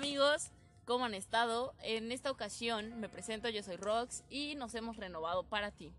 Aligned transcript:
amigos, 0.00 0.50
¿cómo 0.86 1.04
han 1.04 1.12
estado? 1.12 1.74
En 1.82 2.10
esta 2.10 2.30
ocasión 2.30 2.98
me 3.00 3.10
presento, 3.10 3.50
yo 3.50 3.62
soy 3.62 3.76
Rox 3.76 4.24
y 4.30 4.54
nos 4.54 4.74
hemos 4.74 4.96
renovado 4.96 5.42
para 5.42 5.72
ti. 5.72 5.92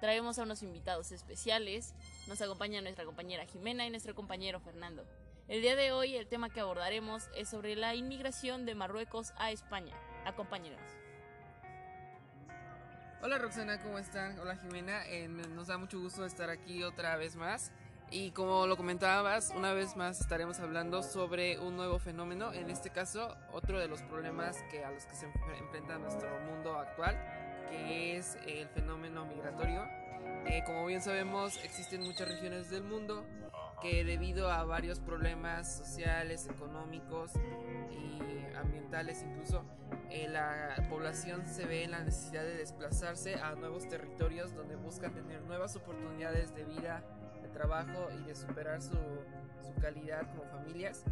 Traemos 0.00 0.36
a 0.40 0.42
unos 0.42 0.64
invitados 0.64 1.12
especiales, 1.12 1.94
nos 2.26 2.42
acompaña 2.42 2.80
nuestra 2.80 3.04
compañera 3.04 3.46
Jimena 3.46 3.86
y 3.86 3.90
nuestro 3.90 4.16
compañero 4.16 4.58
Fernando. 4.58 5.06
El 5.46 5.62
día 5.62 5.76
de 5.76 5.92
hoy 5.92 6.16
el 6.16 6.26
tema 6.26 6.50
que 6.50 6.58
abordaremos 6.58 7.28
es 7.36 7.48
sobre 7.48 7.76
la 7.76 7.94
inmigración 7.94 8.66
de 8.66 8.74
Marruecos 8.74 9.32
a 9.36 9.52
España. 9.52 9.94
Acompáñenos. 10.24 10.82
Hola 13.22 13.38
Roxana, 13.38 13.80
¿cómo 13.80 14.00
están? 14.00 14.36
Hola 14.40 14.56
Jimena, 14.56 15.06
eh, 15.06 15.28
nos 15.28 15.68
da 15.68 15.78
mucho 15.78 16.00
gusto 16.00 16.26
estar 16.26 16.50
aquí 16.50 16.82
otra 16.82 17.16
vez 17.16 17.36
más. 17.36 17.70
Y 18.10 18.30
como 18.30 18.66
lo 18.66 18.76
comentabas, 18.76 19.52
una 19.56 19.72
vez 19.72 19.96
más 19.96 20.20
estaremos 20.20 20.60
hablando 20.60 21.02
sobre 21.02 21.58
un 21.58 21.76
nuevo 21.76 21.98
fenómeno, 21.98 22.52
en 22.52 22.70
este 22.70 22.90
caso 22.90 23.36
otro 23.52 23.80
de 23.80 23.88
los 23.88 24.02
problemas 24.02 24.62
que 24.70 24.84
a 24.84 24.92
los 24.92 25.04
que 25.06 25.16
se 25.16 25.26
enfrenta 25.26 25.98
nuestro 25.98 26.28
mundo 26.40 26.78
actual, 26.78 27.16
que 27.68 28.16
es 28.16 28.38
el 28.46 28.68
fenómeno 28.68 29.26
migratorio. 29.26 29.82
Eh, 30.46 30.62
como 30.64 30.86
bien 30.86 31.02
sabemos, 31.02 31.56
existen 31.64 32.02
muchas 32.02 32.28
regiones 32.28 32.70
del 32.70 32.84
mundo 32.84 33.26
que 33.82 34.04
debido 34.04 34.50
a 34.50 34.64
varios 34.64 35.00
problemas 35.00 35.76
sociales, 35.76 36.48
económicos 36.48 37.32
y 37.90 38.56
ambientales 38.56 39.22
incluso, 39.22 39.64
eh, 40.10 40.28
la 40.28 40.86
población 40.88 41.46
se 41.46 41.66
ve 41.66 41.82
en 41.82 41.90
la 41.90 42.00
necesidad 42.00 42.44
de 42.44 42.56
desplazarse 42.56 43.34
a 43.34 43.54
nuevos 43.56 43.88
territorios 43.88 44.54
donde 44.54 44.76
buscan 44.76 45.12
tener 45.12 45.42
nuevas 45.42 45.74
oportunidades 45.76 46.54
de 46.54 46.64
vida 46.64 47.02
trabajo 47.56 48.08
y 48.20 48.24
de 48.24 48.34
superar 48.34 48.82
su, 48.82 48.98
su 49.62 49.74
calidad 49.80 50.28
como 50.30 50.44
familias. 50.44 51.04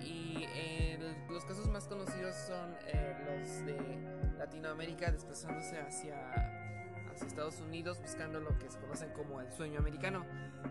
Y 0.00 0.46
los 1.28 1.44
casos 1.44 1.68
más 1.68 1.86
conocidos 1.86 2.34
son 2.34 2.74
eh, 2.86 3.14
los 3.26 3.66
de 3.66 4.38
Latinoamérica 4.38 5.10
desplazándose 5.10 5.78
hacia, 5.78 6.32
hacia 7.12 7.26
Estados 7.26 7.60
Unidos 7.60 8.00
buscando 8.00 8.40
lo 8.40 8.58
que 8.58 8.70
se 8.70 8.78
conocen 8.78 9.10
como 9.12 9.40
el 9.40 9.52
sueño 9.52 9.78
americano. 9.78 10.24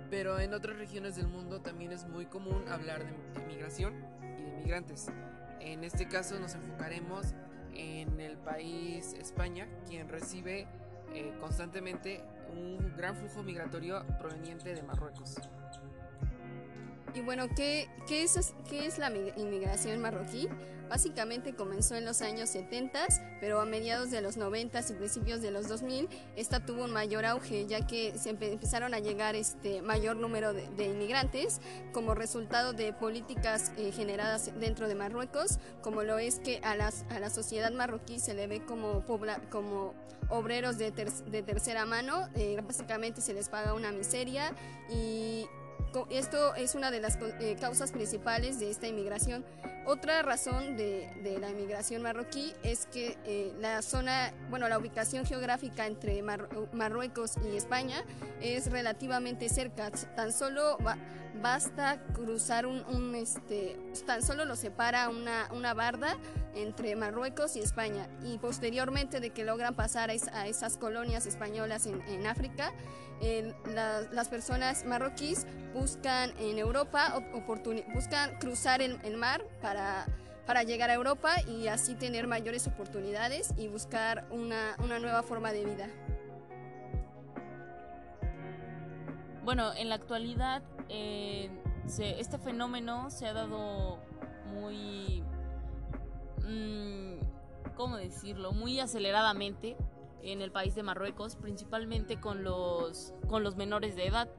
Pero 0.10 0.40
en 0.40 0.54
otras 0.54 0.78
regiones 0.78 1.16
del 1.16 1.28
mundo 1.28 1.62
también 1.62 1.92
es 1.92 2.06
muy 2.06 2.26
común 2.26 2.68
hablar 2.70 3.06
de 3.34 3.46
migración 3.46 3.94
y 4.40 4.44
de 4.44 4.52
migrantes. 4.52 5.08
En 5.60 5.84
este 5.84 6.08
caso 6.08 6.40
nos 6.40 6.56
enfocaremos 6.56 7.34
en 7.74 8.20
el 8.20 8.38
país 8.38 9.14
España, 9.14 9.68
quien 9.88 10.10
recibe 10.10 10.68
eh, 11.14 11.34
constantemente 11.40 12.24
un 12.52 12.94
gran 12.96 13.16
flujo 13.16 13.44
migratorio 13.44 14.06
proveniente 14.18 14.74
de 14.74 14.82
Marruecos. 14.84 15.36
Y 17.14 17.22
bueno, 17.22 17.48
¿qué, 17.56 17.90
es, 18.10 18.54
¿qué 18.70 18.86
es 18.86 18.98
la 18.98 19.12
inmigración 19.36 20.00
marroquí? 20.02 20.48
Básicamente 20.90 21.54
comenzó 21.54 21.96
en 21.96 22.06
los 22.06 22.22
años 22.22 22.50
70, 22.50 23.06
pero 23.40 23.62
a 23.62 23.66
mediados 23.66 24.10
de 24.10 24.22
los 24.22 24.38
90 24.38 24.80
y 24.90 24.94
principios 24.94 25.42
de 25.42 25.52
los 25.52 25.68
2000, 25.68 26.10
esta 26.36 26.66
tuvo 26.66 26.84
un 26.86 26.92
mayor 26.92 27.26
auge, 27.26 27.68
ya 27.68 27.86
que 27.86 28.18
se 28.18 28.32
empezaron 28.32 28.96
a 28.96 29.00
llegar 29.00 29.36
este 29.36 29.84
mayor 29.84 30.16
número 30.16 30.52
de, 30.52 30.86
inmigrantes 30.86 31.62
como 31.94 32.16
resultado 32.16 32.74
de 32.74 32.92
políticas 32.92 33.72
eh, 33.78 33.92
generadas 33.92 34.52
dentro 34.60 34.88
de 34.88 34.96
Marruecos, 34.96 35.60
como 35.82 36.02
lo 36.02 36.18
es 36.18 36.40
que 36.40 36.60
a, 36.64 36.76
las, 36.76 37.06
a 37.12 37.20
la 37.20 37.30
sociedad 37.30 37.72
marroquí 37.72 38.20
se 38.20 38.34
le 38.34 38.48
ve 38.48 38.66
como, 38.66 39.06
como 39.52 39.94
obreros 40.30 40.80
de, 40.80 40.92
de 40.92 41.44
tercera 41.44 41.86
mano, 41.86 42.30
eh, 42.34 42.60
básicamente 42.66 43.22
se 43.22 43.36
les 43.36 43.48
paga 43.48 43.76
una 43.76 43.92
miseria 43.92 44.54
y 44.90 45.46
esto 46.10 46.56
es 46.56 46.76
una 46.76 46.92
de 46.92 47.00
las 47.00 47.18
eh, 47.40 47.56
causas 47.60 47.92
principales 47.92 48.60
de 48.60 48.70
esta 48.70 48.88
inmigración. 48.88 49.46
Otra 49.86 50.22
razón 50.22 50.78
de, 50.78 51.10
la 51.40 51.50
inmigración 51.50 52.02
marroquí 52.02 52.54
es 52.64 52.86
que 52.86 53.18
eh, 53.26 53.54
la 53.60 53.82
zona, 53.82 54.34
bueno, 54.50 54.70
la 54.70 54.78
ubicación 54.78 55.26
geográfica 55.26 55.88
entre 55.88 56.22
Marruecos 56.74 57.34
y 57.52 57.58
España 57.58 58.04
es 58.42 58.70
relativamente 58.72 59.50
cerca. 59.50 59.90
Tan 60.16 60.32
solo 60.32 60.78
basta 61.42 62.02
cruzar 62.14 62.66
un, 62.66 63.16
este, 63.16 63.78
tan 64.06 64.22
solo 64.22 64.46
lo 64.46 64.56
separa 64.56 65.10
una, 65.10 65.50
una 65.52 65.74
barda 65.74 66.18
entre 66.56 66.96
Marruecos 66.96 67.56
y 67.56 67.60
España. 67.60 68.08
Y 68.24 68.38
posteriormente 68.38 69.20
de 69.20 69.32
que 69.32 69.44
logran 69.44 69.76
pasar 69.76 70.10
a, 70.10 70.48
esas 70.48 70.78
colonias 70.78 71.26
españolas 71.26 71.86
en, 71.86 72.28
África, 72.28 72.74
las 73.72 74.28
personas 74.30 74.86
marroquíes 74.86 75.46
buscan 75.74 76.32
en 76.40 76.58
Europa, 76.58 77.14
buscan 77.94 78.38
cruzar 78.40 78.82
el, 78.82 79.18
mar 79.18 79.44
para, 79.62 80.06
para 80.46 80.64
llegar 80.64 80.90
a 80.90 80.94
Europa 80.94 81.34
y 81.48 81.68
así 81.68 81.96
tener 81.96 82.28
mayores 82.28 82.68
oportunidades 82.68 83.54
y 83.58 83.68
buscar 83.68 84.26
una, 84.32 84.76
una 84.84 85.00
nueva 85.00 85.24
forma 85.24 85.52
de 85.52 85.66
vida. 85.66 85.90
Bueno, 89.44 89.74
en 89.74 89.90
la 89.90 89.96
actualidad 89.96 90.62
eh, 90.90 91.50
este 91.98 92.38
fenómeno 92.38 93.10
se 93.10 93.26
ha 93.26 93.34
dado 93.34 94.00
muy, 94.54 95.24
mm, 96.44 97.74
¿cómo 97.76 97.98
decirlo? 97.98 98.52
Muy 98.52 98.80
aceleradamente 98.80 99.78
en 100.22 100.42
el 100.42 100.52
país 100.52 100.76
de 100.76 100.84
Marruecos, 100.84 101.36
principalmente 101.36 102.20
con 102.20 102.44
los, 102.44 103.14
con 103.28 103.44
los 103.44 103.56
menores 103.56 103.96
de 103.96 104.08
edad. 104.08 104.30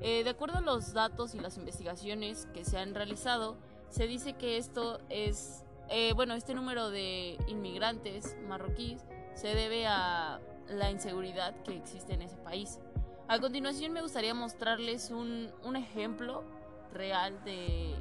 Eh, 0.00 0.24
de 0.24 0.30
acuerdo 0.30 0.58
a 0.58 0.60
los 0.60 0.92
datos 0.92 1.34
y 1.34 1.40
las 1.40 1.56
investigaciones 1.58 2.48
que 2.52 2.64
se 2.64 2.78
han 2.78 2.94
realizado, 2.94 3.56
se 3.88 4.06
dice 4.06 4.34
que 4.34 4.56
esto 4.56 5.00
es, 5.08 5.64
eh, 5.88 6.12
bueno, 6.14 6.34
este 6.34 6.54
número 6.54 6.90
de 6.90 7.38
inmigrantes 7.46 8.36
marroquíes 8.48 9.04
se 9.34 9.48
debe 9.48 9.86
a 9.86 10.40
la 10.68 10.90
inseguridad 10.90 11.54
que 11.62 11.76
existe 11.76 12.14
en 12.14 12.22
ese 12.22 12.36
país. 12.38 12.80
A 13.28 13.40
continuación 13.40 13.92
me 13.92 14.02
gustaría 14.02 14.34
mostrarles 14.34 15.10
un, 15.10 15.50
ejemplo 15.74 16.44
real 16.92 17.42
de 17.44 17.92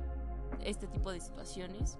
este 0.63 0.85
tipo 0.85 1.11
de 1.11 1.19
situaciones. 1.19 1.97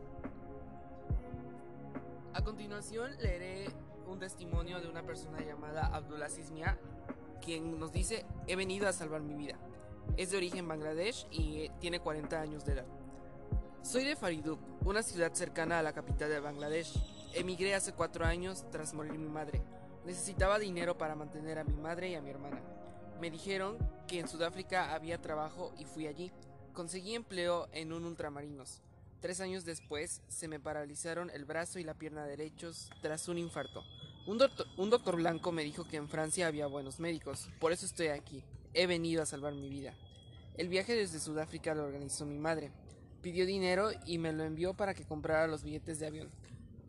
A 2.33 2.43
continuación 2.43 3.17
leeré 3.17 3.65
un 4.05 4.19
testimonio 4.19 4.79
de 4.79 4.89
una 4.89 5.01
persona 5.01 5.39
llamada 5.41 5.87
Abdulaziz 5.87 6.51
Mia, 6.51 6.77
quien 7.43 7.79
nos 7.79 7.91
dice, 7.91 8.27
he 8.45 8.55
venido 8.55 8.87
a 8.87 8.93
salvar 8.93 9.21
mi 9.21 9.33
vida. 9.33 9.57
Es 10.17 10.29
de 10.29 10.37
origen 10.37 10.67
Bangladesh 10.67 11.25
y 11.31 11.69
tiene 11.79 11.99
40 11.99 12.39
años 12.39 12.63
de 12.63 12.73
edad. 12.73 12.85
Soy 13.81 14.03
de 14.03 14.15
Faridub, 14.15 14.59
una 14.85 15.01
ciudad 15.01 15.33
cercana 15.33 15.79
a 15.79 15.83
la 15.83 15.93
capital 15.93 16.29
de 16.29 16.39
Bangladesh. 16.39 16.93
Emigré 17.33 17.73
hace 17.73 17.91
cuatro 17.91 18.23
años 18.23 18.69
tras 18.69 18.93
morir 18.93 19.17
mi 19.17 19.29
madre. 19.29 19.63
Necesitaba 20.05 20.59
dinero 20.59 20.95
para 20.95 21.15
mantener 21.15 21.57
a 21.57 21.63
mi 21.63 21.73
madre 21.73 22.09
y 22.09 22.15
a 22.15 22.21
mi 22.21 22.29
hermana. 22.29 22.74
Me 23.19 23.31
dijeron 23.31 23.77
que 24.07 24.19
en 24.19 24.27
Sudáfrica 24.27 24.93
había 24.93 25.21
trabajo 25.21 25.73
y 25.79 25.85
fui 25.85 26.07
allí. 26.07 26.31
Conseguí 26.73 27.15
empleo 27.15 27.67
en 27.71 27.93
un 27.93 28.03
ultramarinos. 28.05 28.81
Tres 29.21 29.39
años 29.39 29.65
después 29.65 30.21
se 30.27 30.47
me 30.47 30.59
paralizaron 30.59 31.29
el 31.29 31.45
brazo 31.45 31.79
y 31.79 31.83
la 31.83 31.93
pierna 31.93 32.25
derechos 32.25 32.89
tras 33.01 33.27
un 33.27 33.37
infarto. 33.37 33.83
Un 34.27 34.37
doctor, 34.37 34.67
un 34.77 34.89
doctor 34.89 35.15
blanco 35.15 35.51
me 35.51 35.63
dijo 35.63 35.87
que 35.87 35.97
en 35.97 36.09
Francia 36.09 36.47
había 36.47 36.67
buenos 36.67 36.99
médicos, 36.99 37.49
por 37.59 37.71
eso 37.71 37.85
estoy 37.85 38.07
aquí. 38.07 38.43
He 38.73 38.87
venido 38.87 39.23
a 39.23 39.25
salvar 39.25 39.53
mi 39.53 39.69
vida. 39.69 39.93
El 40.57 40.67
viaje 40.67 40.95
desde 40.95 41.19
Sudáfrica 41.19 41.73
lo 41.73 41.85
organizó 41.85 42.25
mi 42.25 42.37
madre. 42.37 42.71
Pidió 43.21 43.45
dinero 43.45 43.89
y 44.05 44.17
me 44.17 44.33
lo 44.33 44.43
envió 44.43 44.73
para 44.73 44.93
que 44.93 45.05
comprara 45.05 45.47
los 45.47 45.63
billetes 45.63 45.99
de 45.99 46.07
avión. 46.07 46.29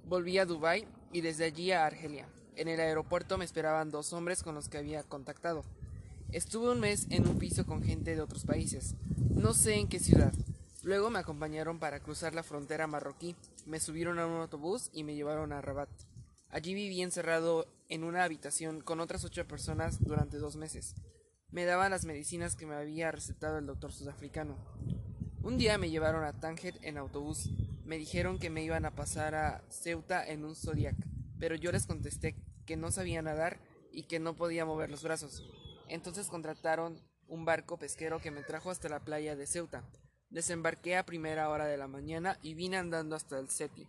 Volví 0.04 0.38
a 0.38 0.46
Dubái 0.46 0.86
y 1.12 1.20
desde 1.20 1.44
allí 1.44 1.72
a 1.72 1.86
Argelia. 1.86 2.28
En 2.56 2.68
el 2.68 2.80
aeropuerto 2.80 3.38
me 3.38 3.44
esperaban 3.44 3.90
dos 3.90 4.12
hombres 4.12 4.42
con 4.42 4.54
los 4.54 4.68
que 4.68 4.78
había 4.78 5.02
contactado. 5.02 5.64
Estuve 6.36 6.70
un 6.70 6.80
mes 6.80 7.06
en 7.08 7.26
un 7.26 7.38
piso 7.38 7.64
con 7.64 7.82
gente 7.82 8.14
de 8.14 8.20
otros 8.20 8.44
países. 8.44 8.94
No 9.34 9.54
sé 9.54 9.76
en 9.76 9.88
qué 9.88 9.98
ciudad. 9.98 10.34
Luego 10.82 11.08
me 11.08 11.18
acompañaron 11.18 11.78
para 11.78 12.00
cruzar 12.00 12.34
la 12.34 12.42
frontera 12.42 12.86
marroquí. 12.86 13.34
Me 13.64 13.80
subieron 13.80 14.18
a 14.18 14.26
un 14.26 14.42
autobús 14.42 14.90
y 14.92 15.02
me 15.02 15.14
llevaron 15.14 15.54
a 15.54 15.62
Rabat. 15.62 15.88
Allí 16.50 16.74
viví 16.74 17.00
encerrado 17.00 17.66
en 17.88 18.04
una 18.04 18.22
habitación 18.22 18.82
con 18.82 19.00
otras 19.00 19.24
ocho 19.24 19.48
personas 19.48 20.04
durante 20.04 20.36
dos 20.36 20.56
meses. 20.56 20.94
Me 21.52 21.64
daban 21.64 21.90
las 21.90 22.04
medicinas 22.04 22.54
que 22.54 22.66
me 22.66 22.74
había 22.74 23.10
recetado 23.10 23.56
el 23.56 23.64
doctor 23.64 23.94
sudafricano. 23.94 24.58
Un 25.42 25.56
día 25.56 25.78
me 25.78 25.88
llevaron 25.88 26.22
a 26.22 26.38
Tánger 26.38 26.78
en 26.82 26.98
autobús. 26.98 27.48
Me 27.86 27.96
dijeron 27.96 28.38
que 28.38 28.50
me 28.50 28.62
iban 28.62 28.84
a 28.84 28.94
pasar 28.94 29.34
a 29.36 29.64
Ceuta 29.70 30.22
en 30.22 30.44
un 30.44 30.54
Zodiac, 30.54 30.96
pero 31.38 31.54
yo 31.54 31.72
les 31.72 31.86
contesté 31.86 32.36
que 32.66 32.76
no 32.76 32.90
sabía 32.90 33.22
nadar 33.22 33.58
y 33.90 34.02
que 34.02 34.18
no 34.18 34.36
podía 34.36 34.66
mover 34.66 34.90
los 34.90 35.02
brazos. 35.02 35.42
Entonces 35.88 36.28
contrataron 36.28 37.00
un 37.28 37.44
barco 37.44 37.78
pesquero 37.78 38.20
que 38.20 38.30
me 38.30 38.42
trajo 38.42 38.70
hasta 38.70 38.88
la 38.88 39.00
playa 39.00 39.36
de 39.36 39.46
Ceuta. 39.46 39.84
Desembarqué 40.30 40.96
a 40.96 41.06
primera 41.06 41.48
hora 41.50 41.66
de 41.66 41.76
la 41.76 41.86
mañana 41.86 42.38
y 42.42 42.54
vine 42.54 42.76
andando 42.76 43.16
hasta 43.16 43.38
el 43.38 43.48
Seti. 43.48 43.86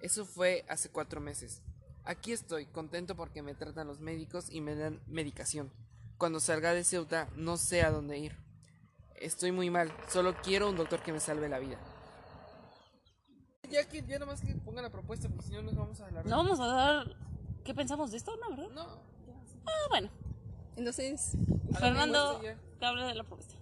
Eso 0.00 0.24
fue 0.24 0.64
hace 0.68 0.90
cuatro 0.90 1.20
meses. 1.20 1.62
Aquí 2.04 2.32
estoy, 2.32 2.66
contento 2.66 3.16
porque 3.16 3.42
me 3.42 3.54
tratan 3.54 3.86
los 3.86 4.00
médicos 4.00 4.46
y 4.50 4.60
me 4.60 4.74
dan 4.74 5.02
medicación. 5.06 5.72
Cuando 6.16 6.40
salga 6.40 6.72
de 6.72 6.84
Ceuta 6.84 7.28
no 7.36 7.56
sé 7.56 7.82
a 7.82 7.90
dónde 7.90 8.18
ir. 8.18 8.36
Estoy 9.16 9.52
muy 9.52 9.68
mal, 9.68 9.92
solo 10.08 10.34
quiero 10.42 10.70
un 10.70 10.76
doctor 10.76 11.02
que 11.02 11.12
me 11.12 11.20
salve 11.20 11.48
la 11.48 11.58
vida. 11.58 11.78
Ya 13.68 13.86
que 13.86 14.02
ya 14.02 14.18
nomás 14.18 14.40
que 14.40 14.54
pongan 14.54 14.84
la 14.84 14.90
propuesta, 14.90 15.28
porque 15.28 15.46
si 15.46 15.52
no 15.52 15.62
nos 15.62 15.76
vamos 15.76 16.00
a 16.00 16.06
hablar. 16.06 16.24
No 16.24 16.36
vamos 16.38 16.60
a 16.60 16.66
dar. 16.66 17.16
¿Qué 17.64 17.74
pensamos 17.74 18.10
de 18.10 18.16
esto? 18.16 18.34
No, 18.36 18.50
¿verdad? 18.50 18.70
No. 18.70 19.02
Ah, 19.66 19.86
bueno. 19.90 20.08
Entonces, 20.78 21.36
la 21.72 21.80
Fernando, 21.80 22.40
que 22.40 22.86
hable 22.86 23.04
de 23.04 23.14
la 23.14 23.24
propuesta. 23.24 23.54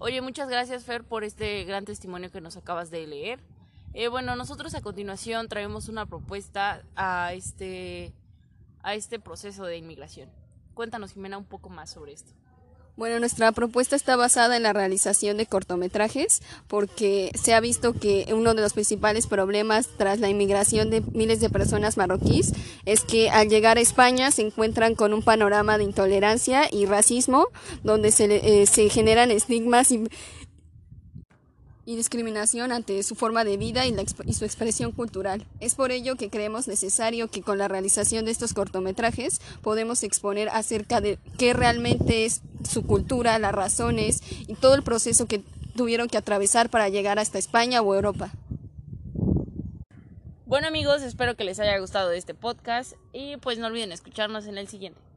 Oye, 0.00 0.20
muchas 0.20 0.48
gracias, 0.48 0.84
Fer, 0.84 1.04
por 1.04 1.22
este 1.22 1.62
gran 1.62 1.84
testimonio 1.84 2.32
que 2.32 2.40
nos 2.40 2.56
acabas 2.56 2.90
de 2.90 3.06
leer. 3.06 3.38
Eh, 3.94 4.08
bueno, 4.08 4.34
nosotros 4.34 4.74
a 4.74 4.80
continuación 4.80 5.46
traemos 5.48 5.88
una 5.88 6.06
propuesta 6.06 6.82
a 6.96 7.34
este, 7.34 8.12
a 8.82 8.94
este 8.94 9.20
proceso 9.20 9.64
de 9.64 9.76
inmigración. 9.76 10.28
Cuéntanos, 10.74 11.12
Jimena, 11.12 11.38
un 11.38 11.44
poco 11.44 11.68
más 11.68 11.90
sobre 11.90 12.14
esto. 12.14 12.32
Bueno, 12.96 13.18
nuestra 13.18 13.52
propuesta 13.52 13.96
está 13.96 14.16
basada 14.16 14.56
en 14.56 14.62
la 14.62 14.72
realización 14.72 15.36
de 15.36 15.46
cortometrajes 15.46 16.42
porque 16.68 17.30
se 17.40 17.54
ha 17.54 17.60
visto 17.60 17.94
que 17.94 18.26
uno 18.32 18.54
de 18.54 18.60
los 18.60 18.74
principales 18.74 19.26
problemas 19.26 19.88
tras 19.96 20.20
la 20.20 20.28
inmigración 20.28 20.90
de 20.90 21.00
miles 21.12 21.40
de 21.40 21.50
personas 21.50 21.96
marroquíes 21.96 22.52
es 22.84 23.02
que 23.02 23.30
al 23.30 23.48
llegar 23.48 23.78
a 23.78 23.80
España 23.80 24.30
se 24.30 24.42
encuentran 24.42 24.94
con 24.94 25.14
un 25.14 25.22
panorama 25.22 25.78
de 25.78 25.84
intolerancia 25.84 26.68
y 26.70 26.86
racismo 26.86 27.46
donde 27.82 28.10
se, 28.10 28.24
eh, 28.62 28.66
se 28.66 28.88
generan 28.90 29.30
estigmas 29.30 29.90
y, 29.92 30.04
y 31.90 31.96
discriminación 31.96 32.70
ante 32.70 33.02
su 33.02 33.16
forma 33.16 33.42
de 33.42 33.56
vida 33.56 33.84
y, 33.84 33.92
su 34.32 34.44
expresión 34.44 34.92
cultural. 34.92 35.44
Es 35.58 35.74
por 35.74 35.90
ello 35.90 36.14
que 36.14 36.30
creemos 36.30 36.68
necesario 36.68 37.26
que 37.26 37.42
con 37.42 37.58
la 37.58 37.66
realización 37.66 38.24
de 38.24 38.30
estos 38.30 38.54
cortometrajes 38.54 39.40
podemos 39.60 40.04
exponer 40.04 40.50
acerca 40.50 41.00
de 41.00 41.18
qué 41.36 41.52
realmente 41.52 42.26
es 42.26 42.42
su 42.62 42.86
cultura, 42.86 43.40
las 43.40 43.52
razones 43.52 44.22
y 44.46 44.54
todo 44.54 44.76
el 44.76 44.84
proceso 44.84 45.26
que 45.26 45.42
tuvieron 45.74 46.06
que 46.06 46.16
atravesar 46.16 46.70
para 46.70 46.88
llegar 46.88 47.18
hasta 47.18 47.38
España 47.38 47.82
o 47.82 47.92
Europa. 47.92 48.30
Bueno, 50.46 50.68
amigos, 50.68 51.02
espero 51.02 51.34
que 51.34 51.42
les 51.42 51.58
haya 51.58 51.76
gustado 51.80 52.12
este 52.12 52.34
podcast 52.34 52.92
y 53.12 53.36
pues 53.38 53.58
no 53.58 53.66
olviden 53.66 53.90
escucharnos 53.90 54.46
en 54.46 54.58
el 54.58 54.68
siguiente. 54.68 55.09